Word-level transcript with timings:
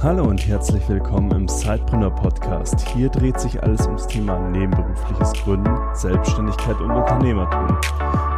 Hallo 0.00 0.28
und 0.28 0.46
herzlich 0.46 0.88
willkommen 0.88 1.28
im 1.32 1.48
Sidepreneur 1.48 2.14
Podcast. 2.14 2.86
Hier 2.90 3.08
dreht 3.08 3.40
sich 3.40 3.60
alles 3.60 3.84
ums 3.86 4.06
Thema 4.06 4.38
nebenberufliches 4.50 5.32
Gründen, 5.42 5.76
Selbstständigkeit 5.92 6.80
und 6.80 6.92
Unternehmertum. 6.92 7.66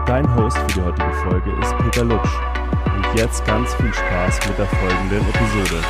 Dein 0.06 0.24
Host 0.36 0.56
für 0.56 0.66
die 0.68 0.80
heutige 0.80 1.12
Folge 1.12 1.50
ist 1.60 1.76
Peter 1.76 2.04
Lutsch. 2.04 2.30
Und 2.96 3.04
jetzt 3.14 3.44
ganz 3.46 3.74
viel 3.74 3.92
Spaß 3.92 4.48
mit 4.48 4.56
der 4.56 4.64
folgenden 4.68 5.20
Episode. 5.28 5.82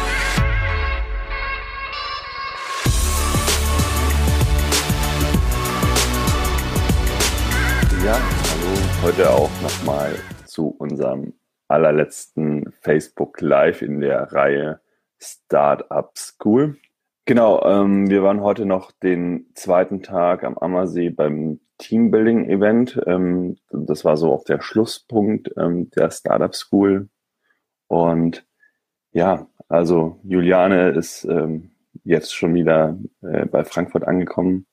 Ja, 8.04 8.14
hallo, 8.14 9.04
heute 9.04 9.30
auch 9.30 9.50
nochmal 9.62 10.16
zu 10.46 10.74
unserem 10.78 11.34
allerletzten 11.68 12.72
Facebook 12.80 13.40
Live 13.40 13.82
in 13.82 14.00
der 14.00 14.32
Reihe 14.32 14.80
Startup 15.22 16.10
School. 16.16 16.78
Genau, 17.26 17.62
ähm, 17.64 18.10
wir 18.10 18.22
waren 18.22 18.40
heute 18.40 18.66
noch 18.66 18.90
den 18.90 19.46
zweiten 19.54 20.02
Tag 20.02 20.42
am 20.42 20.58
Ammersee 20.58 21.10
beim 21.10 21.60
Teambuilding-Event. 21.78 23.00
Ähm, 23.06 23.56
das 23.70 24.04
war 24.04 24.16
so 24.16 24.32
auch 24.32 24.44
der 24.44 24.60
Schlusspunkt 24.60 25.50
ähm, 25.56 25.90
der 25.90 26.10
Startup 26.10 26.54
School. 26.54 27.08
Und 27.86 28.44
ja, 29.12 29.46
also 29.68 30.18
Juliane 30.24 30.90
ist 30.90 31.24
ähm, 31.24 31.70
jetzt 32.04 32.34
schon 32.34 32.54
wieder 32.54 32.98
äh, 33.22 33.46
bei 33.46 33.64
Frankfurt 33.64 34.06
angekommen, 34.06 34.66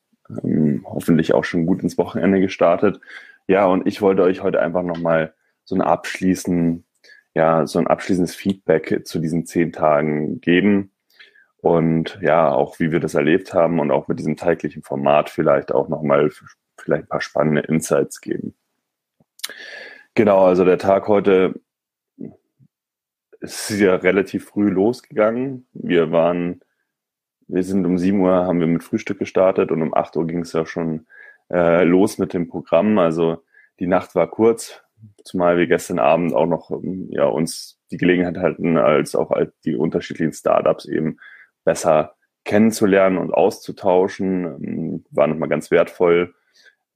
ähm, 0.44 0.86
hoffentlich 0.88 1.34
auch 1.34 1.44
schon 1.44 1.66
gut 1.66 1.84
ins 1.84 1.98
Wochenende 1.98 2.40
gestartet. 2.40 3.00
Ja, 3.48 3.66
und 3.68 3.88
ich 3.88 4.02
wollte 4.02 4.24
euch 4.24 4.42
heute 4.42 4.62
einfach 4.62 4.84
nochmal 4.84 5.34
so 5.64 5.76
ein 5.76 5.82
abschließen, 5.82 6.86
ja, 7.38 7.68
so 7.68 7.78
ein 7.78 7.86
abschließendes 7.86 8.34
Feedback 8.34 9.02
zu 9.06 9.20
diesen 9.20 9.46
zehn 9.46 9.72
Tagen 9.72 10.42
geben 10.42 10.92
und 11.58 12.18
ja, 12.20 12.52
auch 12.52 12.80
wie 12.80 12.92
wir 12.92 13.00
das 13.00 13.14
erlebt 13.14 13.54
haben 13.54 13.80
und 13.80 13.92
auch 13.92 14.08
mit 14.08 14.18
diesem 14.18 14.38
täglichen 14.38 14.82
Format 14.82 15.30
vielleicht 15.30 15.72
auch 15.72 15.88
nochmal 15.88 16.32
vielleicht 16.80 17.04
ein 17.04 17.10
paar 17.10 17.22
spannende 17.22 17.62
Insights 17.62 18.22
geben. 18.22 18.56
Genau, 20.16 20.46
also 20.46 20.66
der 20.66 20.80
Tag 20.80 21.08
heute 21.08 21.62
ist 23.40 23.70
ja 23.70 23.94
relativ 23.94 24.46
früh 24.46 24.70
losgegangen. 24.70 25.68
Wir 25.74 26.12
waren, 26.12 26.62
wir 27.48 27.64
sind 27.64 27.86
um 27.86 28.00
7 28.00 28.20
Uhr 28.20 28.34
haben 28.34 28.60
wir 28.60 28.68
mit 28.68 28.84
Frühstück 28.84 29.20
gestartet 29.20 29.72
und 29.72 29.84
um 29.84 29.94
8 29.94 30.18
Uhr 30.18 30.26
ging 30.26 30.40
es 30.40 30.54
ja 30.54 30.66
schon 30.66 31.06
äh, 31.52 31.84
los 31.84 32.18
mit 32.18 32.34
dem 32.34 32.48
Programm. 32.48 32.98
Also 32.98 33.44
die 33.80 33.86
Nacht 33.86 34.16
war 34.16 34.28
kurz, 34.28 34.82
zumal 35.24 35.58
wir 35.58 35.68
gestern 35.68 36.00
Abend 36.00 36.34
auch 36.34 36.46
noch 36.46 36.72
ähm, 36.72 37.08
ja, 37.12 37.26
uns 37.26 37.80
die 37.92 37.98
Gelegenheit 37.98 38.38
hatten, 38.38 38.78
als 38.78 39.16
auch 39.16 39.32
die 39.66 39.76
unterschiedlichen 39.76 40.34
Startups 40.34 40.86
eben 40.86 41.18
besser 41.64 42.16
kennenzulernen 42.44 43.18
und 43.18 43.34
auszutauschen, 43.34 44.46
ähm, 44.46 45.06
war 45.12 45.28
nochmal 45.28 45.50
ganz 45.50 45.70
wertvoll, 45.70 46.34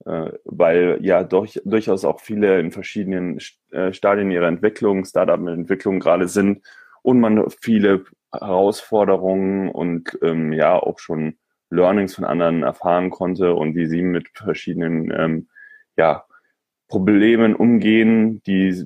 äh, 0.06 0.30
weil 0.44 0.98
ja 1.02 1.24
durch, 1.24 1.60
durchaus 1.64 2.04
auch 2.04 2.20
viele 2.20 2.58
in 2.58 2.72
verschiedenen 2.72 3.38
äh, 3.70 3.92
Stadien 3.92 4.30
ihrer 4.30 4.48
Entwicklung, 4.48 5.04
Startup-Entwicklung 5.04 6.00
gerade 6.00 6.26
sind 6.26 6.66
und 7.02 7.20
man 7.20 7.50
viele 7.60 8.04
Herausforderungen 8.32 9.68
und 9.68 10.18
ähm, 10.22 10.52
ja 10.52 10.74
auch 10.78 10.98
schon 10.98 11.36
Learnings 11.68 12.14
von 12.14 12.24
anderen 12.24 12.62
erfahren 12.62 13.10
konnte 13.10 13.54
und 13.54 13.74
wie 13.74 13.86
sie 13.86 14.02
mit 14.02 14.28
verschiedenen 14.34 15.12
ähm, 15.14 15.48
ja, 15.96 16.24
Problemen 16.92 17.56
umgehen, 17.56 18.42
die 18.42 18.84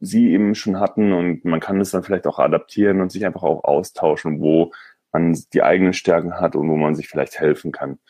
sie 0.00 0.32
eben 0.32 0.56
schon 0.56 0.80
hatten 0.80 1.12
und 1.12 1.44
man 1.44 1.60
kann 1.60 1.80
es 1.80 1.92
dann 1.92 2.02
vielleicht 2.02 2.26
auch 2.26 2.40
adaptieren 2.40 3.00
und 3.00 3.12
sich 3.12 3.24
einfach 3.24 3.44
auch 3.44 3.62
austauschen, 3.62 4.40
wo 4.40 4.72
man 5.12 5.38
die 5.52 5.62
eigenen 5.62 5.92
Stärken 5.92 6.40
hat 6.40 6.56
und 6.56 6.68
wo 6.68 6.74
man 6.74 6.96
sich 6.96 7.06
vielleicht 7.06 7.38
helfen 7.38 7.70
kann. 7.70 8.00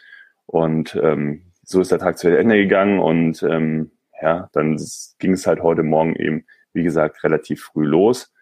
Und 0.47 0.99
ähm, 1.03 1.43
so 1.63 1.83
ist 1.83 1.93
der 1.93 1.99
Tag 1.99 2.17
zu 2.17 2.35
Ende 2.35 2.57
gegangen 2.57 3.01
und 3.01 3.43
ähm, 3.43 3.91
ja, 4.23 4.49
dann 4.55 4.81
ging 5.19 5.35
es 5.35 5.47
halt 5.47 5.61
heute 5.61 5.83
Morgen 5.83 6.17
eben, 6.17 6.47
wie 6.73 6.83
gesagt, 6.83 7.23
relativ 7.23 7.65
früh 7.65 7.85
los. 7.85 8.33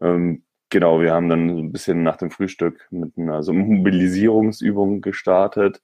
Ähm, 0.00 0.42
genau, 0.70 1.00
wir 1.00 1.12
haben 1.12 1.28
dann 1.28 1.50
so 1.50 1.58
ein 1.62 1.70
bisschen 1.70 2.02
nach 2.02 2.16
dem 2.16 2.32
Frühstück 2.32 2.88
mit 2.90 3.16
einer 3.16 3.44
so 3.44 3.52
Mobilisierungsübung 3.52 5.02
gestartet, 5.02 5.82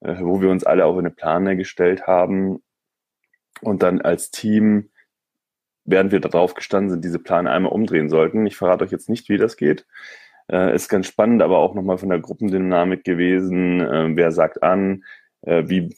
äh, 0.00 0.16
wo 0.20 0.40
wir 0.40 0.48
uns 0.48 0.64
alle 0.64 0.86
auf 0.86 0.96
eine 0.96 1.10
Plane 1.10 1.58
gestellt 1.58 2.06
haben 2.06 2.62
und 3.60 3.82
dann 3.82 4.00
als 4.00 4.30
Team, 4.30 4.90
während 5.84 6.12
wir 6.12 6.20
darauf 6.20 6.54
gestanden 6.54 6.90
sind, 6.90 7.04
diese 7.04 7.18
Pläne 7.18 7.50
einmal 7.50 7.72
umdrehen 7.72 8.08
sollten. 8.08 8.46
Ich 8.46 8.56
verrate 8.56 8.84
euch 8.84 8.90
jetzt 8.90 9.08
nicht, 9.08 9.28
wie 9.28 9.38
das 9.38 9.56
geht. 9.56 9.86
Äh, 10.50 10.74
ist 10.74 10.88
ganz 10.88 11.06
spannend, 11.06 11.42
aber 11.42 11.58
auch 11.58 11.74
nochmal 11.74 11.98
von 11.98 12.08
der 12.08 12.20
Gruppendynamik 12.20 13.04
gewesen. 13.04 13.80
Äh, 13.80 14.16
wer 14.16 14.32
sagt 14.32 14.62
an? 14.62 15.04
Äh, 15.42 15.64
wie, 15.66 15.96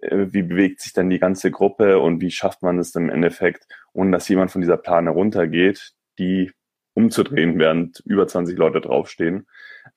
äh, 0.00 0.26
wie 0.30 0.42
bewegt 0.42 0.80
sich 0.80 0.92
dann 0.92 1.10
die 1.10 1.18
ganze 1.18 1.50
Gruppe 1.50 1.98
und 1.98 2.20
wie 2.20 2.30
schafft 2.30 2.62
man 2.62 2.78
es 2.78 2.94
im 2.94 3.10
Endeffekt, 3.10 3.66
ohne 3.92 4.12
dass 4.12 4.28
jemand 4.28 4.50
von 4.50 4.60
dieser 4.60 4.76
Plane 4.76 5.10
runtergeht, 5.10 5.92
die 6.18 6.52
umzudrehen, 6.94 7.58
während 7.58 8.00
über 8.00 8.26
20 8.26 8.58
Leute 8.58 8.80
draufstehen, 8.80 9.46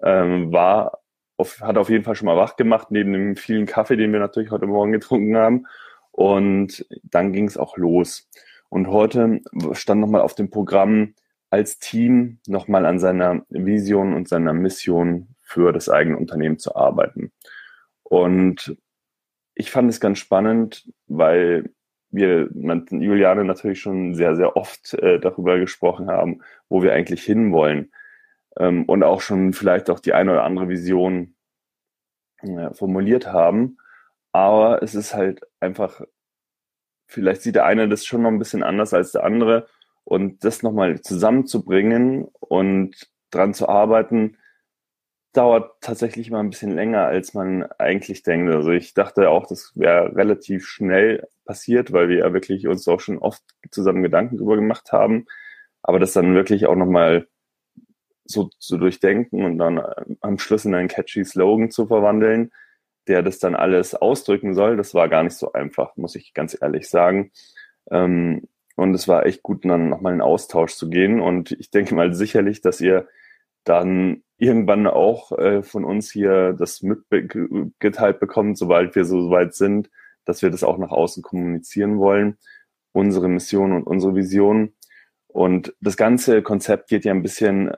ähm, 0.01 0.51
war 0.51 0.99
auf, 1.37 1.59
hat 1.61 1.77
auf 1.77 1.89
jeden 1.89 2.03
Fall 2.03 2.15
schon 2.15 2.27
mal 2.27 2.37
wach 2.37 2.55
gemacht, 2.55 2.91
neben 2.91 3.11
dem 3.11 3.35
vielen 3.35 3.65
Kaffee, 3.65 3.97
den 3.97 4.13
wir 4.13 4.19
natürlich 4.19 4.51
heute 4.51 4.67
Morgen 4.67 4.91
getrunken 4.91 5.35
haben. 5.35 5.65
Und 6.11 6.85
dann 7.03 7.33
ging 7.33 7.47
es 7.47 7.57
auch 7.57 7.77
los. 7.77 8.29
Und 8.69 8.87
heute 8.87 9.41
stand 9.73 10.01
nochmal 10.01 10.21
auf 10.21 10.35
dem 10.35 10.49
Programm, 10.49 11.13
als 11.49 11.79
Team 11.79 12.39
nochmal 12.47 12.85
an 12.85 12.99
seiner 12.99 13.45
Vision 13.49 14.13
und 14.13 14.29
seiner 14.29 14.53
Mission 14.53 15.35
für 15.41 15.73
das 15.73 15.89
eigene 15.89 16.17
Unternehmen 16.17 16.57
zu 16.57 16.75
arbeiten. 16.75 17.31
Und 18.03 18.77
ich 19.53 19.69
fand 19.69 19.89
es 19.89 19.99
ganz 19.99 20.19
spannend, 20.19 20.89
weil 21.07 21.71
wir 22.09 22.49
Juliane 22.53 23.43
natürlich 23.43 23.79
schon 23.79 24.15
sehr, 24.15 24.35
sehr 24.35 24.55
oft 24.55 24.93
äh, 24.95 25.19
darüber 25.19 25.59
gesprochen 25.59 26.09
haben, 26.09 26.41
wo 26.69 26.83
wir 26.83 26.93
eigentlich 26.93 27.23
hinwollen. 27.23 27.91
Ähm, 28.57 28.85
und 28.85 29.03
auch 29.03 29.21
schon 29.21 29.53
vielleicht 29.53 29.89
auch 29.89 29.99
die 29.99 30.13
eine 30.13 30.31
oder 30.31 30.43
andere 30.43 30.69
Vision 30.69 31.35
äh, 32.41 32.73
formuliert 32.73 33.27
haben. 33.27 33.77
Aber 34.31 34.81
es 34.81 34.95
ist 34.95 35.13
halt 35.13 35.41
einfach, 35.59 36.01
vielleicht 37.07 37.41
sieht 37.41 37.55
der 37.55 37.65
eine 37.65 37.89
das 37.89 38.05
schon 38.05 38.21
noch 38.23 38.29
ein 38.29 38.39
bisschen 38.39 38.63
anders 38.63 38.93
als 38.93 39.11
der 39.11 39.23
andere. 39.23 39.67
Und 40.03 40.43
das 40.43 40.63
nochmal 40.63 41.01
zusammenzubringen 41.01 42.27
und 42.39 42.95
dran 43.29 43.53
zu 43.53 43.69
arbeiten, 43.69 44.37
dauert 45.33 45.81
tatsächlich 45.81 46.29
mal 46.31 46.39
ein 46.39 46.49
bisschen 46.49 46.75
länger, 46.75 47.05
als 47.05 47.33
man 47.33 47.63
eigentlich 47.77 48.23
denkt. 48.23 48.51
Also 48.53 48.71
ich 48.71 48.93
dachte 48.93 49.29
auch, 49.29 49.47
das 49.47 49.71
wäre 49.75 50.15
relativ 50.15 50.67
schnell 50.67 51.27
passiert, 51.45 51.93
weil 51.93 52.09
wir 52.09 52.19
ja 52.19 52.33
wirklich 52.33 52.67
uns 52.67 52.87
auch 52.87 52.99
schon 52.99 53.17
oft 53.17 53.43
zusammen 53.71 54.03
Gedanken 54.03 54.37
drüber 54.37 54.55
gemacht 54.55 54.91
haben. 54.91 55.25
Aber 55.83 55.99
das 55.99 56.13
dann 56.13 56.35
wirklich 56.35 56.67
auch 56.67 56.75
nochmal 56.75 57.27
so 58.25 58.49
zu 58.59 58.77
durchdenken 58.77 59.43
und 59.45 59.57
dann 59.57 59.81
am 60.21 60.37
Schluss 60.37 60.65
in 60.65 60.75
einen 60.75 60.87
catchy 60.87 61.23
Slogan 61.23 61.71
zu 61.71 61.87
verwandeln, 61.87 62.51
der 63.07 63.23
das 63.23 63.39
dann 63.39 63.55
alles 63.55 63.95
ausdrücken 63.95 64.53
soll, 64.53 64.77
das 64.77 64.93
war 64.93 65.09
gar 65.09 65.23
nicht 65.23 65.35
so 65.35 65.53
einfach, 65.53 65.95
muss 65.97 66.15
ich 66.15 66.33
ganz 66.33 66.57
ehrlich 66.59 66.89
sagen. 66.89 67.31
Ähm, 67.89 68.47
und 68.75 68.93
es 68.93 69.07
war 69.07 69.25
echt 69.25 69.43
gut, 69.43 69.65
dann 69.65 69.89
nochmal 69.89 70.13
in 70.13 70.21
Austausch 70.21 70.73
zu 70.73 70.89
gehen. 70.89 71.19
Und 71.19 71.51
ich 71.51 71.69
denke 71.71 71.93
mal 71.95 72.13
sicherlich, 72.13 72.61
dass 72.61 72.81
ihr 72.81 73.07
dann 73.63 74.23
irgendwann 74.37 74.87
auch 74.87 75.31
äh, 75.37 75.61
von 75.61 75.85
uns 75.85 76.11
hier 76.11 76.53
das 76.53 76.81
mitgeteilt 76.81 78.19
bekommt, 78.19 78.57
sobald 78.57 78.95
wir 78.95 79.05
so 79.05 79.29
weit 79.29 79.53
sind, 79.53 79.89
dass 80.25 80.41
wir 80.41 80.49
das 80.49 80.63
auch 80.63 80.77
nach 80.77 80.91
außen 80.91 81.21
kommunizieren 81.21 81.99
wollen. 81.99 82.37
Unsere 82.91 83.29
Mission 83.29 83.71
und 83.71 83.83
unsere 83.83 84.15
Vision. 84.15 84.73
Und 85.27 85.75
das 85.79 85.95
ganze 85.95 86.41
Konzept 86.41 86.89
geht 86.89 87.05
ja 87.05 87.13
ein 87.13 87.21
bisschen 87.21 87.71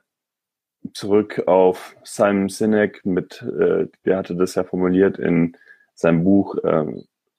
zurück 0.94 1.44
auf 1.47 1.95
Simon 2.03 2.50
Sinek 2.50 3.06
mit, 3.06 3.41
äh, 3.41 3.88
der 4.06 4.18
hatte 4.18 4.35
das 4.35 4.56
ja 4.56 4.63
formuliert 4.63 5.18
in 5.18 5.56
seinem 5.94 6.24
Buch 6.24 6.57
äh, 6.63 6.85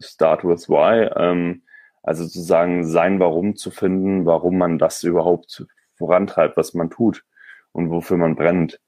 Start 0.00 0.44
with 0.44 0.68
Why, 0.68 1.10
ähm, 1.16 1.62
also 2.02 2.24
sozusagen 2.24 2.86
sein 2.86 3.20
Warum 3.20 3.56
zu 3.56 3.70
finden, 3.70 4.26
warum 4.26 4.58
man 4.58 4.78
das 4.78 5.02
überhaupt 5.02 5.66
vorantreibt, 5.94 6.56
was 6.56 6.74
man 6.74 6.90
tut 6.90 7.24
und 7.72 7.90
wofür 7.90 8.16
man 8.16 8.36
brennt. 8.36 8.80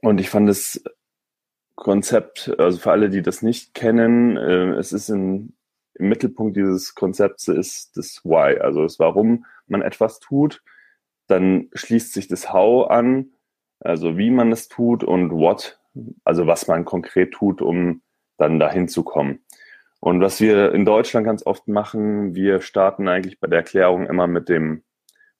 Und 0.00 0.20
ich 0.20 0.30
fand 0.30 0.48
das 0.48 0.82
Konzept, 1.74 2.52
also 2.58 2.78
für 2.78 2.90
alle, 2.90 3.08
die 3.08 3.22
das 3.22 3.42
nicht 3.42 3.74
kennen, 3.74 4.36
äh, 4.36 4.74
es 4.74 4.92
ist 4.92 5.08
in, 5.08 5.54
im 5.94 6.08
Mittelpunkt 6.08 6.56
dieses 6.56 6.94
Konzepts 6.94 7.48
ist 7.48 7.96
das 7.96 8.24
Why, 8.24 8.58
also 8.58 8.82
das 8.82 8.98
Warum 8.98 9.46
man 9.66 9.82
etwas 9.82 10.20
tut 10.20 10.62
dann 11.32 11.68
schließt 11.72 12.12
sich 12.12 12.28
das 12.28 12.52
How 12.52 12.90
an, 12.90 13.30
also 13.80 14.18
wie 14.18 14.30
man 14.30 14.52
es 14.52 14.68
tut 14.68 15.02
und 15.02 15.30
What, 15.32 15.80
also 16.24 16.46
was 16.46 16.68
man 16.68 16.84
konkret 16.84 17.32
tut, 17.32 17.62
um 17.62 18.02
dann 18.36 18.60
dahin 18.60 18.86
zu 18.86 19.02
kommen. 19.02 19.40
Und 19.98 20.20
was 20.20 20.40
wir 20.40 20.72
in 20.72 20.84
Deutschland 20.84 21.24
ganz 21.24 21.46
oft 21.46 21.68
machen, 21.68 22.34
wir 22.34 22.60
starten 22.60 23.08
eigentlich 23.08 23.40
bei 23.40 23.46
der 23.46 23.60
Erklärung 23.60 24.06
immer 24.06 24.26
mit 24.26 24.48
dem, 24.48 24.82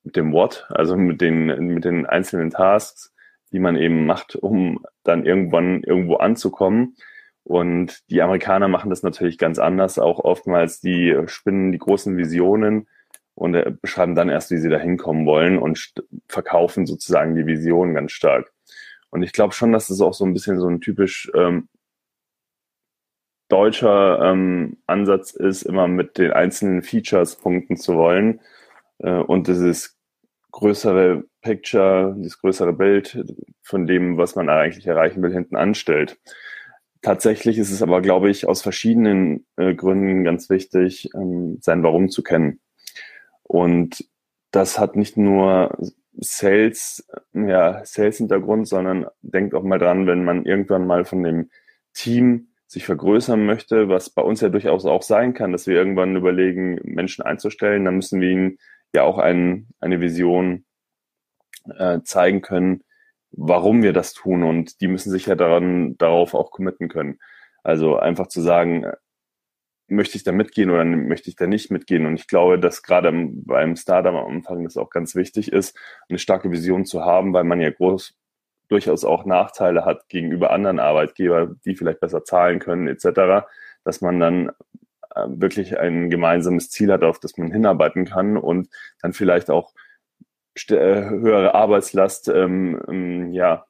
mit 0.03 0.17
dem 0.17 0.33
What, 0.33 0.67
also 0.71 0.97
mit 0.97 1.21
den, 1.21 1.47
mit 1.75 1.85
den 1.85 2.07
einzelnen 2.07 2.51
Tasks, 2.51 3.13
die 3.53 3.59
man 3.59 3.77
eben 3.77 4.07
macht, 4.07 4.37
um 4.37 4.85
dann 5.03 5.27
irgendwann 5.27 5.83
irgendwo 5.83 6.15
anzukommen. 6.17 6.97
Und 7.45 8.09
die 8.09 8.23
Amerikaner 8.23 8.69
machen 8.69 8.91
das 8.91 9.03
natürlich 9.03 9.37
ganz 9.37 9.59
anders, 9.59 9.99
auch 9.99 10.21
oftmals 10.21 10.81
die 10.81 11.17
spinnen 11.27 11.73
die 11.73 11.79
großen 11.79 12.17
Visionen 12.17 12.87
und 13.35 13.55
äh, 13.55 13.73
beschreiben 13.81 14.15
dann 14.15 14.29
erst, 14.29 14.51
wie 14.51 14.59
sie 14.59 14.69
da 14.69 14.79
hinkommen 14.79 15.27
wollen 15.27 15.59
und 15.59 15.93
verkaufen 16.29 16.87
sozusagen 16.87 17.35
die 17.35 17.47
Vision 17.47 17.95
ganz 17.95 18.13
stark. 18.13 18.53
Und 19.11 19.23
ich 19.23 19.33
glaube 19.33 19.55
schon, 19.55 19.73
dass 19.73 19.89
das 19.89 20.01
auch 20.01 20.15
so 20.15 20.25
ein 20.25 20.33
bisschen 20.33 20.59
so 20.59 20.69
ein 20.69 20.81
typisch 20.81 21.31
ähm, 21.35 21.69
deutscher 23.49 24.21
ähm, 24.23 24.79
Ansatz 24.87 25.33
ist, 25.33 25.63
immer 25.63 25.87
mit 25.87 26.17
den 26.17 26.33
einzelnen 26.33 26.83
Features 26.83 27.37
punkten 27.37 27.77
zu 27.77 27.97
wollen 27.97 28.41
äh, 28.99 29.13
und 29.13 29.47
dieses 29.47 29.99
größere 30.53 31.25
Picture, 31.43 32.15
dieses 32.17 32.39
größere 32.39 32.73
Bild 32.73 33.25
von 33.63 33.87
dem, 33.87 34.17
was 34.17 34.37
man 34.37 34.49
eigentlich 34.49 34.87
erreichen 34.87 35.23
will, 35.23 35.33
hinten 35.33 35.57
anstellt. 35.57 36.19
Tatsächlich 37.03 37.59
ist 37.59 37.73
es 37.73 37.83
aber, 37.83 38.01
glaube 38.01 38.31
ich, 38.31 38.47
aus 38.47 38.63
verschiedenen 38.63 39.45
äh, 39.57 39.75
Gründen 39.75 40.25
ganz 40.25 40.49
wichtig, 40.49 41.11
ähm, 41.15 41.59
sein 41.61 41.83
Warum 41.83 42.09
zu 42.09 42.23
kennen. 42.23 42.61
Und 43.53 44.09
das 44.51 44.79
hat 44.79 44.97
nicht 44.97 45.19
nur 45.19 45.77
Sales, 46.15 47.07
ja, 47.35 47.85
Sales-Hintergrund, 47.85 48.67
sondern 48.67 49.07
denkt 49.21 49.55
auch 49.55 49.63
mal 49.63 49.79
dran, 49.79 50.07
wenn 50.07 50.25
man 50.25 50.47
irgendwann 50.47 50.87
mal 50.87 51.05
von 51.05 51.23
dem 51.23 51.51
Team 51.93 52.49
sich 52.67 52.87
vergrößern 52.87 53.45
möchte, 53.45 53.91
was 53.91 54.09
bei 54.09 54.23
uns 54.23 54.41
ja 54.41 54.49
durchaus 54.49 54.87
auch 54.87 55.03
sein 55.03 55.35
kann, 55.35 55.53
dass 55.53 55.67
wir 55.67 55.75
irgendwann 55.75 56.17
überlegen, 56.17 56.81
Menschen 56.83 57.27
einzustellen, 57.27 57.85
dann 57.85 57.97
müssen 57.97 58.23
wir 58.23 58.31
ihnen 58.31 58.59
ja 58.95 59.03
auch 59.03 59.19
ein, 59.19 59.69
eine 59.81 60.01
Vision 60.01 60.65
äh, 61.77 62.01
zeigen 62.05 62.41
können, 62.41 62.85
warum 63.33 63.83
wir 63.83 63.93
das 63.93 64.15
tun 64.15 64.45
und 64.45 64.81
die 64.81 64.89
müssen 64.89 65.11
sich 65.11 65.27
ja 65.27 65.35
daran, 65.35 65.99
darauf 65.99 66.33
auch 66.33 66.53
committen 66.53 66.89
können. 66.89 67.19
Also 67.63 67.99
einfach 67.99 68.29
zu 68.29 68.41
sagen, 68.41 68.87
möchte 69.93 70.17
ich 70.17 70.25
da 70.25 70.33
mitgehen 70.33 70.71
oder 70.71 70.85
möchte 70.85 71.29
ich 71.29 71.37
da 71.37 71.47
nicht 71.47 71.71
mitgehen? 71.71 72.07
Und 72.07 72.15
ich 72.15 72.27
glaube, 72.27 72.59
dass 72.59 72.83
gerade 72.83 73.13
beim 73.13 73.77
Startup 73.77 74.15
am 74.15 74.37
Anfang 74.37 74.65
das 74.65 74.77
auch 74.77 74.91
ganz 74.91 75.15
wichtig 75.15 75.53
ist, 75.53 75.79
eine 76.09 76.19
starke 76.19 76.51
Vision 76.51 76.85
zu 76.85 77.05
haben, 77.05 77.33
weil 77.33 77.45
man 77.45 77.61
ja 77.61 77.71
groß 77.71 78.15
durchaus 78.69 79.05
auch 79.05 79.27
Nachteile 79.27 79.85
hat 79.85 80.09
gegenüber 80.09 80.51
anderen 80.51 80.79
Arbeitgebern, 80.81 81.61
die 81.65 81.77
vielleicht 81.77 82.01
besser 82.01 82.25
zahlen 82.25 82.59
können 82.59 82.89
etc., 82.89 83.47
dass 83.85 84.01
man 84.01 84.19
dann 84.19 84.49
äh, 85.15 85.27
wirklich 85.29 85.79
ein 85.79 86.09
gemeinsames 86.09 86.71
Ziel 86.71 86.91
hat, 86.91 87.03
auf 87.03 87.21
das 87.21 87.37
man 87.37 87.53
hinarbeiten 87.53 88.07
kann 88.07 88.37
und 88.37 88.69
dann 89.03 89.13
vielleicht 89.13 89.51
auch 89.51 89.75
äh, 90.69 90.75
höhere 90.77 91.55
Arbeitslast 91.55 92.29
ähm, 92.29 92.81
ähm, 92.89 93.33
ja 93.33 93.67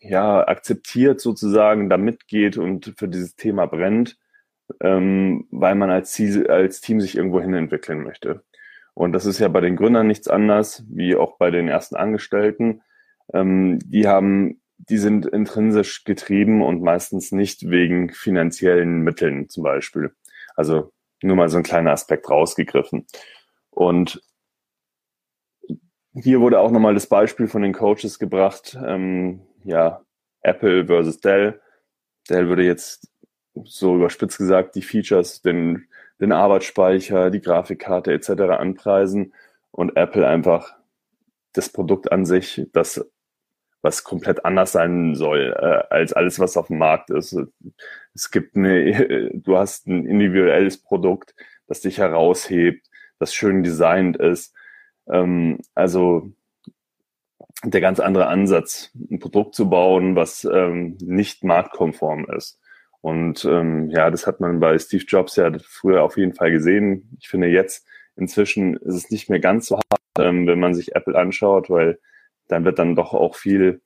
ja, 0.00 0.46
akzeptiert 0.46 1.20
sozusagen, 1.20 1.88
da 1.88 1.96
mitgeht 1.96 2.56
und 2.58 2.94
für 2.96 3.08
dieses 3.08 3.36
Thema 3.36 3.66
brennt, 3.66 4.18
ähm, 4.80 5.46
weil 5.50 5.74
man 5.74 5.90
als, 5.90 6.12
Ziel, 6.12 6.48
als 6.48 6.80
Team 6.80 7.00
sich 7.00 7.16
irgendwo 7.16 7.40
hin 7.40 7.54
entwickeln 7.54 8.02
möchte. 8.02 8.42
Und 8.94 9.12
das 9.12 9.26
ist 9.26 9.38
ja 9.38 9.48
bei 9.48 9.60
den 9.60 9.76
Gründern 9.76 10.06
nichts 10.06 10.28
anders, 10.28 10.84
wie 10.88 11.16
auch 11.16 11.38
bei 11.38 11.50
den 11.50 11.68
ersten 11.68 11.96
Angestellten. 11.96 12.82
Ähm, 13.32 13.78
die 13.84 14.06
haben, 14.06 14.60
die 14.76 14.98
sind 14.98 15.26
intrinsisch 15.26 16.04
getrieben 16.04 16.62
und 16.62 16.82
meistens 16.82 17.32
nicht 17.32 17.70
wegen 17.70 18.10
finanziellen 18.10 19.00
Mitteln 19.00 19.48
zum 19.48 19.62
Beispiel. 19.62 20.14
Also 20.56 20.92
nur 21.22 21.36
mal 21.36 21.48
so 21.48 21.56
ein 21.56 21.62
kleiner 21.62 21.92
Aspekt 21.92 22.28
rausgegriffen. 22.28 23.06
Und 23.70 24.22
hier 26.14 26.40
wurde 26.40 26.60
auch 26.60 26.70
nochmal 26.70 26.94
das 26.94 27.06
Beispiel 27.06 27.48
von 27.48 27.62
den 27.62 27.72
Coaches 27.72 28.18
gebracht, 28.18 28.76
ähm, 28.84 29.40
ja, 29.64 30.02
Apple 30.42 30.86
versus 30.86 31.20
Dell. 31.20 31.60
Dell 32.28 32.48
würde 32.48 32.64
jetzt 32.64 33.08
so 33.64 33.96
überspitzt 33.96 34.38
gesagt 34.38 34.74
die 34.74 34.82
Features, 34.82 35.42
den, 35.42 35.86
den 36.20 36.32
Arbeitsspeicher, 36.32 37.30
die 37.30 37.40
Grafikkarte 37.40 38.12
etc. 38.12 38.30
anpreisen 38.58 39.34
und 39.70 39.96
Apple 39.96 40.26
einfach 40.26 40.74
das 41.52 41.68
Produkt 41.68 42.12
an 42.12 42.24
sich, 42.24 42.66
das 42.72 43.04
was 43.82 44.04
komplett 44.04 44.44
anders 44.44 44.72
sein 44.72 45.14
soll 45.16 45.54
äh, 45.58 45.92
als 45.92 46.12
alles, 46.12 46.38
was 46.38 46.56
auf 46.56 46.68
dem 46.68 46.78
Markt 46.78 47.10
ist. 47.10 47.36
Es 48.14 48.30
gibt 48.30 48.56
eine, 48.56 49.30
du 49.34 49.58
hast 49.58 49.86
ein 49.88 50.06
individuelles 50.06 50.78
Produkt, 50.78 51.34
das 51.66 51.80
dich 51.80 51.98
heraushebt, 51.98 52.88
das 53.18 53.34
schön 53.34 53.62
designt 53.62 54.16
ist. 54.16 54.54
Ähm, 55.08 55.58
also 55.74 56.30
der 57.64 57.80
ganz 57.80 58.00
andere 58.00 58.26
Ansatz, 58.26 58.90
ein 59.10 59.18
Produkt 59.18 59.54
zu 59.54 59.68
bauen, 59.68 60.16
was 60.16 60.44
ähm, 60.44 60.96
nicht 61.00 61.44
marktkonform 61.44 62.26
ist. 62.36 62.58
Und 63.00 63.44
ähm, 63.44 63.90
ja, 63.90 64.10
das 64.10 64.26
hat 64.26 64.40
man 64.40 64.60
bei 64.60 64.78
Steve 64.78 65.04
Jobs 65.06 65.36
ja 65.36 65.50
früher 65.64 66.02
auf 66.02 66.16
jeden 66.16 66.34
Fall 66.34 66.50
gesehen. 66.52 67.16
Ich 67.20 67.28
finde 67.28 67.48
jetzt 67.48 67.86
inzwischen 68.16 68.76
ist 68.76 68.94
es 68.94 69.10
nicht 69.10 69.30
mehr 69.30 69.40
ganz 69.40 69.66
so 69.66 69.76
hart, 69.76 70.00
ähm, 70.18 70.46
wenn 70.46 70.60
man 70.60 70.74
sich 70.74 70.94
Apple 70.94 71.18
anschaut, 71.18 71.70
weil 71.70 71.98
dann 72.48 72.64
wird 72.64 72.78
dann 72.78 72.94
doch 72.94 73.12
auch 73.12 73.34
viel 73.34 73.80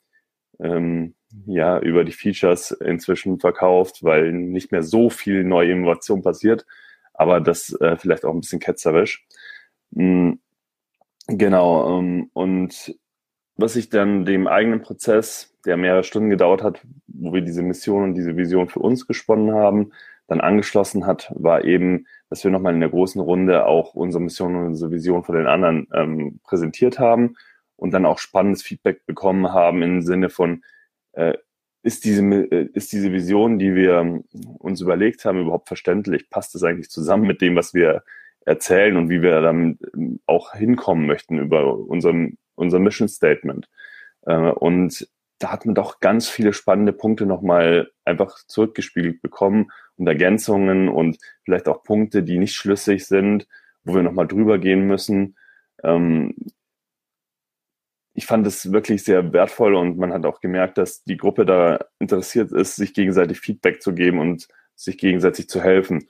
ähm, 0.61 1.15
ja 1.47 1.79
über 1.79 2.05
die 2.05 2.13
Features 2.13 2.73
inzwischen 2.73 3.39
verkauft, 3.41 4.03
weil 4.03 4.33
nicht 4.33 4.73
mehr 4.73 4.83
so 4.83 5.11
viel 5.11 5.45
neue 5.45 5.73
Innovation 5.73 6.23
passiert. 6.23 6.67
Aber 7.15 7.41
das 7.41 7.73
äh, 7.81 7.97
vielleicht 7.97 8.25
auch 8.25 8.35
ein 8.35 8.41
bisschen 8.41 8.61
ketzerisch. 8.61 9.27
Mhm. 9.91 10.41
Genau. 11.29 11.99
Ähm, 11.99 12.31
und 12.35 12.97
was 13.57 13.77
ich 13.77 13.89
dann 13.89 14.25
dem 14.25 14.47
eigenen 14.47 14.83
Prozess, 14.83 15.55
der 15.65 15.77
mehrere 15.77 16.05
Stunden 16.05 16.31
gedauert 16.31 16.63
hat, 16.63 16.81
wo 17.07 17.33
wir 17.33 17.41
diese 17.41 17.63
Mission 17.63 18.05
und 18.05 18.15
diese 18.15 18.37
Vision 18.37 18.69
für 18.69 18.81
uns 18.81 19.07
gesponnen 19.07 19.55
haben, 19.55 19.93
dann 20.29 20.41
angeschlossen 20.41 21.07
hat, 21.07 21.33
war 21.35 21.65
eben, 21.65 22.07
dass 22.29 22.43
wir 22.45 22.51
nochmal 22.51 22.75
in 22.75 22.81
der 22.81 22.89
großen 22.89 23.21
Runde 23.21 23.67
auch 23.67 23.95
unsere 23.95 24.23
Mission 24.23 24.57
und 24.57 24.67
unsere 24.67 24.91
Vision 24.91 25.25
von 25.25 25.37
den 25.37 25.47
anderen 25.47 25.87
ähm, 25.95 26.41
präsentiert 26.43 26.99
haben 26.99 27.37
und 27.77 27.93
dann 27.93 28.07
auch 28.07 28.19
spannendes 28.19 28.63
Feedback 28.63 29.07
bekommen 29.07 29.53
haben 29.53 29.83
im 29.83 30.03
Sinne 30.03 30.29
von, 30.29 30.65
äh, 31.13 31.35
ist 31.83 32.05
diese, 32.05 32.23
äh, 32.25 32.69
ist 32.75 32.93
diese 32.93 33.13
Vision, 33.13 33.59
die 33.59 33.75
wir 33.75 34.23
uns 34.59 34.81
überlegt 34.81 35.25
haben, 35.25 35.41
überhaupt 35.41 35.69
verständlich? 35.69 36.29
Passt 36.29 36.55
es 36.57 36.65
eigentlich 36.65 36.91
zusammen 36.91 37.27
mit 37.27 37.41
dem, 37.41 37.55
was 37.55 37.75
wir 37.75 38.03
erzählen 38.47 38.97
und 38.97 39.11
wie 39.11 39.21
wir 39.21 39.41
dann 39.43 39.79
auch 40.27 40.55
hinkommen 40.55 41.07
möchten 41.07 41.39
über 41.39 41.77
unseren 41.77 42.39
unser 42.57 42.79
Mission 42.79 43.09
Statement. 43.09 43.69
Äh, 44.23 44.51
und 44.51 45.09
da 45.39 45.53
hat 45.53 45.67
man 45.67 45.75
doch 45.75 46.01
ganz 46.01 46.29
viele 46.29 46.53
spannende 46.53 46.93
Punkte 46.93 47.27
nochmal 47.27 47.91
einfach 48.05 48.39
zurückgespiegelt 48.47 49.23
bekommen 49.23 49.71
und 49.97 50.07
Ergänzungen 50.07 50.89
und 50.89 51.19
vielleicht 51.45 51.69
auch 51.69 51.83
Punkte, 51.83 52.23
die 52.23 52.39
nicht 52.39 52.55
schlüssig 52.55 53.07
sind, 53.07 53.47
wo 53.85 53.95
wir 53.95 54.03
nochmal 54.03 54.27
drüber 54.27 54.59
gehen 54.59 54.87
müssen. 54.87 55.37
Ähm, 55.83 56.35
ich 58.15 58.25
fand 58.25 58.47
es 58.47 58.73
wirklich 58.73 59.05
sehr 59.05 59.35
wertvoll 59.35 59.75
und 59.75 59.99
man 59.99 60.13
hat 60.13 60.25
auch 60.25 60.41
gemerkt, 60.41 60.79
dass 60.79 61.05
die 61.05 61.19
Gruppe 61.19 61.45
da 61.45 61.85
interessiert 61.99 62.51
ist, 62.51 62.77
sich 62.77 62.95
gegenseitig 62.95 63.41
Feedback 63.41 63.83
zu 63.83 63.95
geben 63.95 64.19
und 64.19 64.49
sich 64.75 64.97
gegenseitig 64.97 65.51
zu 65.51 65.63
helfen. 65.63 66.09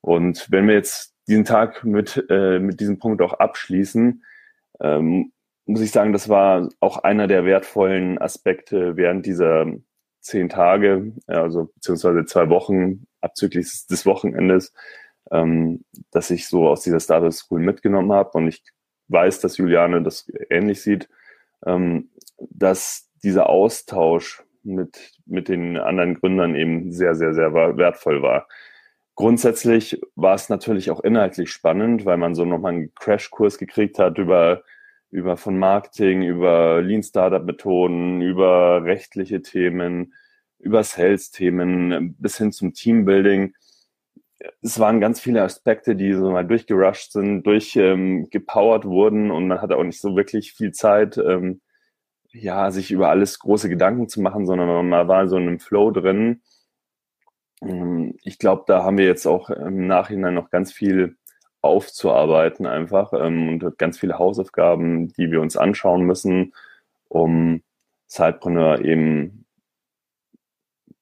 Und 0.00 0.46
wenn 0.52 0.68
wir 0.68 0.74
jetzt 0.74 1.17
diesen 1.28 1.44
Tag 1.44 1.84
mit, 1.84 2.24
äh, 2.30 2.58
mit 2.58 2.80
diesem 2.80 2.98
Punkt 2.98 3.22
auch 3.22 3.34
abschließen, 3.34 4.24
ähm, 4.80 5.32
muss 5.66 5.82
ich 5.82 5.90
sagen, 5.90 6.12
das 6.12 6.28
war 6.28 6.68
auch 6.80 6.98
einer 6.98 7.26
der 7.26 7.44
wertvollen 7.44 8.18
Aspekte 8.18 8.96
während 8.96 9.26
dieser 9.26 9.66
zehn 10.20 10.48
Tage, 10.48 11.12
also 11.26 11.66
beziehungsweise 11.74 12.24
zwei 12.24 12.48
Wochen 12.48 13.06
abzüglich 13.20 13.86
des 13.86 14.06
Wochenendes, 14.06 14.72
ähm, 15.30 15.84
dass 16.10 16.30
ich 16.30 16.48
so 16.48 16.68
aus 16.68 16.82
dieser 16.82 17.00
Startup 17.00 17.32
School 17.32 17.60
mitgenommen 17.60 18.12
habe 18.12 18.30
und 18.38 18.48
ich 18.48 18.62
weiß, 19.08 19.40
dass 19.40 19.58
Juliane 19.58 20.02
das 20.02 20.30
ähnlich 20.48 20.82
sieht, 20.82 21.08
ähm, 21.66 22.10
dass 22.38 23.10
dieser 23.22 23.48
Austausch 23.48 24.42
mit, 24.62 25.12
mit 25.26 25.48
den 25.48 25.76
anderen 25.76 26.14
Gründern 26.14 26.54
eben 26.54 26.92
sehr, 26.92 27.14
sehr, 27.14 27.34
sehr 27.34 27.52
wertvoll 27.52 28.22
war. 28.22 28.48
Grundsätzlich 29.18 30.00
war 30.14 30.36
es 30.36 30.48
natürlich 30.48 30.92
auch 30.92 31.00
inhaltlich 31.00 31.50
spannend, 31.50 32.04
weil 32.04 32.18
man 32.18 32.36
so 32.36 32.44
nochmal 32.44 32.74
einen 32.74 32.94
Crashkurs 32.94 33.58
gekriegt 33.58 33.98
hat 33.98 34.16
über 34.16 34.62
über 35.10 35.36
von 35.36 35.58
Marketing, 35.58 36.22
über 36.22 36.80
Lean 36.82 37.02
Startup 37.02 37.44
Methoden, 37.44 38.20
über 38.20 38.84
rechtliche 38.84 39.42
Themen, 39.42 40.14
über 40.60 40.84
Sales 40.84 41.32
Themen 41.32 42.14
bis 42.20 42.38
hin 42.38 42.52
zum 42.52 42.74
Teambuilding. 42.74 43.56
Es 44.62 44.78
waren 44.78 45.00
ganz 45.00 45.18
viele 45.18 45.42
Aspekte, 45.42 45.96
die 45.96 46.14
so 46.14 46.30
mal 46.30 46.46
durchgerusht 46.46 47.10
sind, 47.10 47.42
durchgepowert 47.42 48.84
ähm, 48.84 48.90
wurden 48.90 49.30
und 49.32 49.48
man 49.48 49.60
hatte 49.60 49.78
auch 49.78 49.84
nicht 49.84 50.00
so 50.00 50.14
wirklich 50.14 50.52
viel 50.52 50.70
Zeit, 50.70 51.18
ähm, 51.18 51.60
ja, 52.30 52.70
sich 52.70 52.92
über 52.92 53.08
alles 53.08 53.40
große 53.40 53.68
Gedanken 53.68 54.08
zu 54.08 54.20
machen, 54.20 54.46
sondern 54.46 54.88
man 54.88 55.08
war 55.08 55.26
so 55.26 55.38
in 55.38 55.48
einem 55.48 55.58
Flow 55.58 55.90
drin. 55.90 56.40
Ähm, 57.62 58.16
ich 58.22 58.38
glaube, 58.38 58.64
da 58.66 58.84
haben 58.84 58.98
wir 58.98 59.06
jetzt 59.06 59.26
auch 59.26 59.50
im 59.50 59.86
Nachhinein 59.86 60.34
noch 60.34 60.50
ganz 60.50 60.72
viel 60.72 61.16
aufzuarbeiten 61.60 62.66
einfach 62.66 63.12
ähm, 63.12 63.48
und 63.48 63.78
ganz 63.78 63.98
viele 63.98 64.18
Hausaufgaben, 64.18 65.08
die 65.08 65.30
wir 65.30 65.40
uns 65.40 65.56
anschauen 65.56 66.02
müssen 66.02 66.52
um 67.08 67.62
Sidepreneur 68.06 68.84
eben 68.84 69.44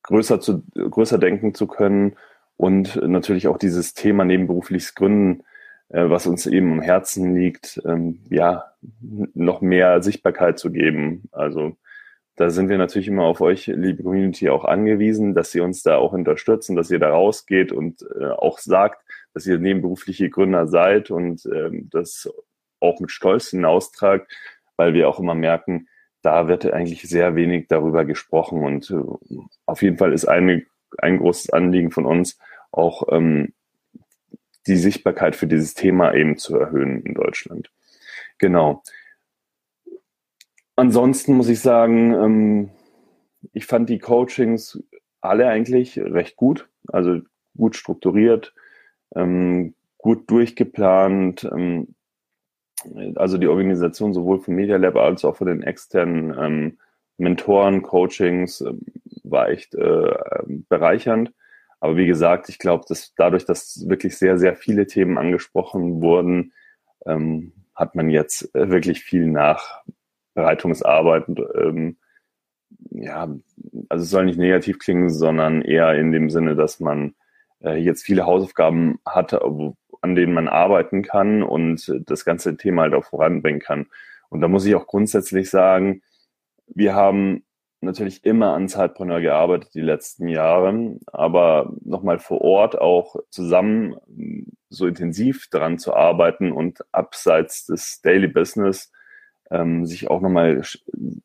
größer 0.02 0.40
zu, 0.40 0.62
größer 0.74 1.18
denken 1.18 1.54
zu 1.54 1.66
können 1.66 2.16
und 2.56 2.96
natürlich 2.96 3.48
auch 3.48 3.58
dieses 3.58 3.94
Thema 3.94 4.24
nebenberufliches 4.24 4.94
Gründen, 4.94 5.42
äh, 5.88 6.08
was 6.08 6.26
uns 6.26 6.46
eben 6.46 6.72
am 6.72 6.80
Herzen 6.80 7.34
liegt, 7.34 7.80
ähm, 7.84 8.20
ja, 8.30 8.72
noch 9.34 9.60
mehr 9.60 10.02
Sichtbarkeit 10.02 10.58
zu 10.58 10.70
geben. 10.70 11.28
Also 11.32 11.76
da 12.36 12.50
sind 12.50 12.68
wir 12.68 12.78
natürlich 12.78 13.08
immer 13.08 13.24
auf 13.24 13.40
euch, 13.40 13.66
liebe 13.66 14.02
Community, 14.02 14.50
auch 14.50 14.64
angewiesen, 14.64 15.34
dass 15.34 15.54
ihr 15.54 15.64
uns 15.64 15.82
da 15.82 15.96
auch 15.96 16.12
unterstützen, 16.12 16.76
dass 16.76 16.90
ihr 16.90 16.98
da 16.98 17.10
rausgeht 17.10 17.72
und 17.72 18.06
äh, 18.20 18.26
auch 18.26 18.58
sagt, 18.58 19.02
dass 19.32 19.46
ihr 19.46 19.58
nebenberufliche 19.58 20.28
Gründer 20.28 20.66
seid 20.66 21.10
und 21.10 21.46
ähm, 21.46 21.88
das 21.90 22.30
auch 22.80 23.00
mit 23.00 23.10
Stolz 23.10 23.48
hinaustragt, 23.48 24.30
weil 24.76 24.92
wir 24.92 25.08
auch 25.08 25.18
immer 25.18 25.34
merken, 25.34 25.88
da 26.22 26.46
wird 26.48 26.70
eigentlich 26.70 27.02
sehr 27.02 27.36
wenig 27.36 27.68
darüber 27.68 28.04
gesprochen 28.04 28.62
und 28.62 28.90
äh, 28.90 29.38
auf 29.64 29.80
jeden 29.80 29.96
Fall 29.96 30.12
ist 30.12 30.26
eine, 30.26 30.62
ein 30.98 31.18
großes 31.18 31.50
Anliegen 31.50 31.90
von 31.90 32.04
uns 32.04 32.38
auch 32.70 33.04
ähm, 33.10 33.54
die 34.66 34.76
Sichtbarkeit 34.76 35.36
für 35.36 35.46
dieses 35.46 35.74
Thema 35.74 36.12
eben 36.14 36.36
zu 36.36 36.56
erhöhen 36.58 37.02
in 37.02 37.14
Deutschland. 37.14 37.70
Genau. 38.38 38.82
Ansonsten 40.76 41.34
muss 41.34 41.48
ich 41.48 41.60
sagen, 41.60 42.12
ähm, 42.12 42.70
ich 43.52 43.66
fand 43.66 43.88
die 43.88 43.98
Coachings 43.98 44.82
alle 45.22 45.48
eigentlich 45.48 45.98
recht 45.98 46.36
gut, 46.36 46.68
also 46.88 47.20
gut 47.56 47.76
strukturiert, 47.76 48.54
ähm, 49.14 49.74
gut 49.96 50.30
durchgeplant. 50.30 51.44
Ähm, 51.44 51.94
also 53.14 53.38
die 53.38 53.48
Organisation 53.48 54.12
sowohl 54.12 54.38
vom 54.38 54.54
Media 54.54 54.76
Lab 54.76 54.96
als 54.96 55.24
auch 55.24 55.36
von 55.36 55.46
den 55.46 55.62
externen 55.62 56.36
ähm, 56.38 56.78
Mentoren, 57.16 57.82
Coachings 57.82 58.60
äh, 58.60 58.74
war 59.24 59.48
echt 59.48 59.74
äh, 59.74 60.14
bereichernd. 60.68 61.32
Aber 61.80 61.96
wie 61.96 62.06
gesagt, 62.06 62.48
ich 62.50 62.58
glaube, 62.58 62.84
dass 62.86 63.14
dadurch, 63.14 63.46
dass 63.46 63.88
wirklich 63.88 64.18
sehr, 64.18 64.38
sehr 64.38 64.56
viele 64.56 64.86
Themen 64.86 65.16
angesprochen 65.16 66.02
wurden, 66.02 66.52
ähm, 67.06 67.52
hat 67.74 67.94
man 67.94 68.10
jetzt 68.10 68.54
äh, 68.54 68.70
wirklich 68.70 69.02
viel 69.02 69.26
nach 69.26 69.82
Bereitungsarbeit. 70.36 71.24
Ähm, 71.56 71.96
ja, 72.90 73.28
also 73.88 74.02
es 74.04 74.10
soll 74.10 74.26
nicht 74.26 74.38
negativ 74.38 74.78
klingen, 74.78 75.10
sondern 75.10 75.62
eher 75.62 75.94
in 75.94 76.12
dem 76.12 76.30
Sinne, 76.30 76.54
dass 76.54 76.78
man 76.78 77.14
äh, 77.64 77.76
jetzt 77.76 78.04
viele 78.04 78.26
Hausaufgaben 78.26 79.00
hat, 79.04 79.34
an 79.34 80.14
denen 80.14 80.34
man 80.34 80.46
arbeiten 80.46 81.02
kann 81.02 81.42
und 81.42 81.92
das 82.06 82.24
ganze 82.24 82.56
Thema 82.56 82.82
halt 82.82 82.94
auch 82.94 83.04
voranbringen 83.04 83.60
kann. 83.60 83.86
Und 84.28 84.40
da 84.40 84.48
muss 84.48 84.66
ich 84.66 84.74
auch 84.74 84.86
grundsätzlich 84.86 85.50
sagen, 85.50 86.02
wir 86.66 86.94
haben 86.94 87.44
natürlich 87.80 88.24
immer 88.24 88.54
an 88.54 88.68
Zeitpreneur 88.68 89.20
gearbeitet 89.20 89.70
die 89.74 89.80
letzten 89.80 90.28
Jahre, 90.28 90.98
aber 91.06 91.72
nochmal 91.82 92.18
vor 92.18 92.40
Ort 92.42 92.78
auch 92.78 93.16
zusammen 93.30 93.96
so 94.68 94.86
intensiv 94.86 95.48
daran 95.50 95.78
zu 95.78 95.94
arbeiten 95.94 96.52
und 96.52 96.84
abseits 96.92 97.66
des 97.66 98.00
Daily 98.02 98.28
Business 98.28 98.92
ähm, 99.50 99.86
sich 99.86 100.08
auch 100.10 100.20
nochmal 100.20 100.62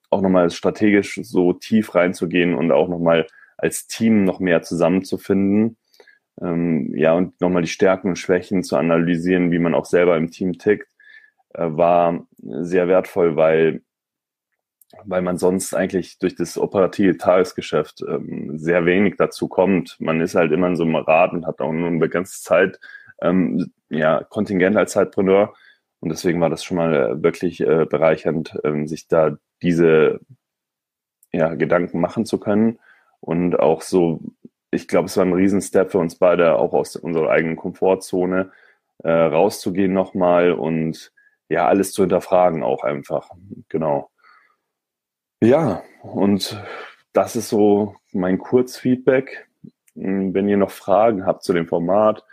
auch 0.10 0.22
nochmal 0.22 0.50
strategisch 0.52 1.20
so 1.24 1.54
tief 1.54 1.96
reinzugehen 1.96 2.56
und 2.56 2.72
auch 2.72 2.88
nochmal 2.88 3.28
als 3.58 3.88
Team 3.88 4.24
noch 4.24 4.40
mehr 4.40 4.62
zusammenzufinden. 4.62 5.78
Ähm, 6.42 6.94
ja, 6.96 7.14
und 7.14 7.40
nochmal 7.42 7.62
die 7.62 7.68
Stärken 7.68 8.10
und 8.10 8.18
Schwächen 8.18 8.64
zu 8.64 8.78
analysieren, 8.78 9.52
wie 9.52 9.60
man 9.60 9.76
auch 9.76 9.86
selber 9.86 10.18
im 10.18 10.32
Team 10.32 10.54
tickt, 10.58 10.88
äh, 11.54 11.68
war 11.70 12.26
sehr 12.40 12.88
wertvoll, 12.88 13.36
weil 13.36 13.82
weil 15.06 15.22
man 15.22 15.38
sonst 15.38 15.74
eigentlich 15.74 16.20
durch 16.20 16.36
das 16.36 16.58
operative 16.58 17.18
Tagesgeschäft 17.18 18.02
ähm, 18.08 18.58
sehr 18.58 18.86
wenig 18.86 19.16
dazu 19.18 19.48
kommt. 19.48 19.96
Man 20.00 20.22
ist 20.22 20.36
halt 20.36 20.52
immer 20.52 20.68
in 20.68 20.76
so 20.76 20.84
einem 20.84 20.96
Rad 20.96 21.34
und 21.34 21.46
hat 21.48 21.62
auch 21.62 21.72
nur 21.72 21.88
eine 21.88 22.00
begrenzte 22.00 22.44
Zeit, 22.44 22.80
ähm, 23.22 23.72
ja, 23.90 24.24
Kontingent 24.24 24.76
als 24.78 24.92
Zeitpreneur 24.92 25.54
und 26.02 26.10
deswegen 26.10 26.42
war 26.42 26.50
das 26.50 26.64
schon 26.64 26.78
mal 26.78 26.94
äh, 26.94 27.24
wirklich 27.24 27.62
äh, 27.62 27.86
bereichernd, 27.86 28.60
ähm, 28.64 28.88
sich 28.88 29.08
da 29.08 29.38
diese 29.62 30.20
ja, 31.32 31.54
Gedanken 31.54 32.02
machen 32.02 32.26
zu 32.26 32.40
können. 32.40 32.80
Und 33.20 33.60
auch 33.60 33.84
so, 33.84 34.20
ich 34.72 34.88
glaube, 34.88 35.06
es 35.06 35.16
war 35.16 35.26
ein 35.26 35.34
Riesenstep 35.34 35.92
für 35.92 36.00
uns 36.00 36.16
beide, 36.16 36.58
auch 36.58 36.74
aus 36.74 36.96
unserer 36.96 37.30
eigenen 37.30 37.56
Komfortzone 37.56 38.52
äh, 39.04 39.12
rauszugehen 39.12 39.94
nochmal 39.94 40.52
und 40.52 41.14
ja, 41.50 41.68
alles 41.68 41.92
zu 41.92 42.02
hinterfragen 42.02 42.64
auch 42.64 42.84
einfach. 42.84 43.30
Genau. 43.70 44.10
Ja, 45.40 45.84
und 46.02 46.60
das 47.14 47.36
ist 47.36 47.50
so 47.50 47.96
mein 48.12 48.40
Kurzfeedback. 48.40 49.48
Hm, 49.96 50.34
wenn 50.34 50.50
ihr 50.50 50.58
noch 50.58 50.72
Fragen 50.72 51.28
habt 51.28 51.44
zu 51.44 51.54
dem 51.54 51.68
Format, 51.68 52.24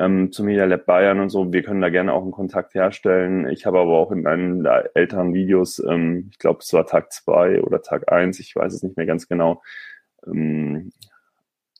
ähm, 0.00 0.32
zum 0.32 0.46
Media 0.46 0.64
Lab 0.64 0.86
Bayern 0.86 1.20
und 1.20 1.28
so. 1.28 1.52
Wir 1.52 1.62
können 1.62 1.82
da 1.82 1.90
gerne 1.90 2.14
auch 2.14 2.22
einen 2.22 2.30
Kontakt 2.32 2.74
herstellen. 2.74 3.46
Ich 3.48 3.66
habe 3.66 3.80
aber 3.80 3.98
auch 3.98 4.10
in 4.12 4.24
der 4.62 4.90
älteren 4.94 5.34
Videos, 5.34 5.78
ähm, 5.78 6.28
ich 6.32 6.38
glaube, 6.38 6.60
es 6.62 6.72
war 6.72 6.86
Tag 6.86 7.12
zwei 7.12 7.60
oder 7.60 7.82
Tag 7.82 8.10
eins, 8.10 8.40
ich 8.40 8.56
weiß 8.56 8.72
es 8.72 8.82
nicht 8.82 8.96
mehr 8.96 9.06
ganz 9.06 9.28
genau, 9.28 9.62
ähm, 10.26 10.90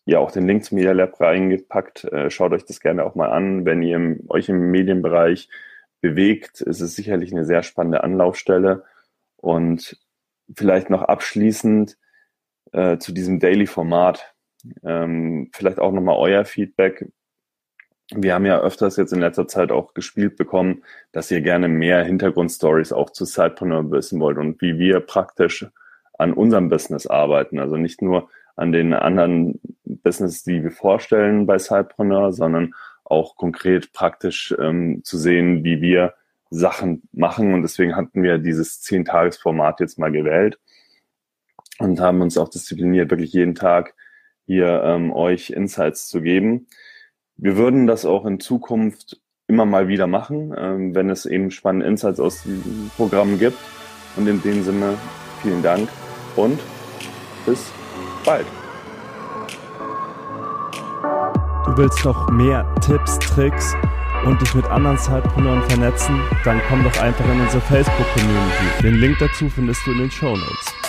ja 0.04 0.18
auch 0.18 0.30
den 0.32 0.46
Link 0.46 0.64
zum 0.64 0.76
Media 0.76 0.92
Lab 0.92 1.18
reingepackt. 1.18 2.04
Äh, 2.04 2.30
schaut 2.30 2.52
euch 2.52 2.64
das 2.64 2.80
gerne 2.80 3.04
auch 3.04 3.14
mal 3.14 3.30
an. 3.30 3.64
Wenn 3.64 3.82
ihr 3.82 3.96
im, 3.96 4.24
euch 4.28 4.48
im 4.50 4.70
Medienbereich 4.70 5.48
bewegt, 6.02 6.60
ist 6.60 6.80
es 6.80 6.94
sicherlich 6.94 7.32
eine 7.32 7.44
sehr 7.44 7.62
spannende 7.62 8.04
Anlaufstelle. 8.04 8.84
Und 9.36 9.98
vielleicht 10.54 10.90
noch 10.90 11.02
abschließend 11.02 11.96
äh, 12.72 12.98
zu 12.98 13.12
diesem 13.12 13.40
Daily-Format. 13.40 14.34
Ähm, 14.84 15.50
vielleicht 15.54 15.78
auch 15.78 15.92
nochmal 15.92 16.16
euer 16.18 16.44
Feedback 16.44 17.06
wir 18.14 18.34
haben 18.34 18.46
ja 18.46 18.60
öfters 18.60 18.96
jetzt 18.96 19.12
in 19.12 19.20
letzter 19.20 19.46
Zeit 19.46 19.70
auch 19.70 19.94
gespielt 19.94 20.36
bekommen, 20.36 20.82
dass 21.12 21.30
ihr 21.30 21.40
gerne 21.40 21.68
mehr 21.68 22.02
Hintergrundstories 22.02 22.92
auch 22.92 23.10
zu 23.10 23.24
Sidepreneur 23.24 23.90
wissen 23.90 24.20
wollt 24.20 24.38
und 24.38 24.60
wie 24.60 24.78
wir 24.78 25.00
praktisch 25.00 25.66
an 26.18 26.32
unserem 26.32 26.68
Business 26.68 27.06
arbeiten. 27.06 27.58
Also 27.58 27.76
nicht 27.76 28.02
nur 28.02 28.28
an 28.56 28.72
den 28.72 28.92
anderen 28.92 29.60
Business, 29.84 30.42
die 30.42 30.62
wir 30.62 30.70
vorstellen 30.70 31.46
bei 31.46 31.58
Sidepreneur, 31.58 32.32
sondern 32.32 32.74
auch 33.04 33.36
konkret 33.36 33.92
praktisch 33.92 34.54
ähm, 34.58 35.02
zu 35.04 35.16
sehen, 35.16 35.64
wie 35.64 35.80
wir 35.80 36.14
Sachen 36.50 37.02
machen. 37.12 37.54
Und 37.54 37.62
deswegen 37.62 37.96
hatten 37.96 38.22
wir 38.22 38.38
dieses 38.38 38.80
Zehn-Tages-Format 38.82 39.80
jetzt 39.80 39.98
mal 39.98 40.12
gewählt 40.12 40.58
und 41.78 42.00
haben 42.00 42.20
uns 42.20 42.36
auch 42.36 42.48
diszipliniert, 42.48 43.10
wirklich 43.10 43.32
jeden 43.32 43.54
Tag 43.54 43.94
hier 44.46 44.82
ähm, 44.84 45.12
euch 45.12 45.50
Insights 45.50 46.08
zu 46.08 46.20
geben. 46.20 46.66
Wir 47.42 47.56
würden 47.56 47.87
das 47.87 48.04
auch 48.04 48.26
in 48.26 48.38
Zukunft 48.38 49.18
immer 49.47 49.64
mal 49.64 49.88
wieder 49.88 50.06
machen, 50.06 50.54
ähm, 50.59 50.94
wenn 50.94 51.09
es 51.09 51.25
eben 51.25 51.50
spannende 51.50 51.87
Insights 51.87 52.20
aus 52.20 52.42
diesem 52.42 52.90
Programm 52.99 53.38
gibt. 53.38 53.56
Und 54.16 54.26
in 54.26 54.42
dem 54.42 54.62
Sinne, 54.62 54.99
vielen 55.40 55.62
Dank 55.62 55.88
und 56.37 56.61
bis 57.47 57.73
bald. 58.26 58.44
Du 61.64 61.76
willst 61.78 62.04
noch 62.04 62.28
mehr 62.30 62.66
Tipps, 62.87 63.18
Tricks 63.20 63.75
und 64.26 64.38
dich 64.42 64.54
mit 64.54 64.66
anderen 64.66 64.99
Zeitpreneuren 64.99 65.62
vernetzen? 65.62 66.20
Dann 66.44 66.61
komm 66.68 66.85
doch 66.85 67.00
einfach 67.00 67.25
in 67.25 67.40
unsere 67.40 67.62
Facebook-Community. 67.62 68.82
Den 68.82 68.97
Link 68.97 69.16
dazu 69.18 69.49
findest 69.49 69.80
du 69.87 69.92
in 69.92 69.99
den 69.99 70.11
Show 70.11 70.37
Notes. 70.37 70.79